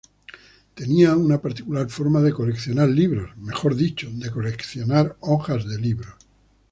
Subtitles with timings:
[0.73, 6.15] Tenía una particular forma de coleccionar libros, mejor dicho, de coleccionar hojas de libros.